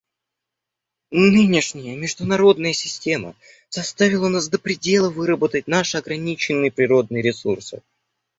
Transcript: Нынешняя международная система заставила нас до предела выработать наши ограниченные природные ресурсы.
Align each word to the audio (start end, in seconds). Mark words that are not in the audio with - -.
Нынешняя 1.11 1.95
международная 1.95 2.73
система 2.73 3.35
заставила 3.69 4.29
нас 4.29 4.47
до 4.49 4.57
предела 4.57 5.11
выработать 5.11 5.67
наши 5.67 5.95
ограниченные 5.99 6.71
природные 6.71 7.21
ресурсы. 7.21 7.83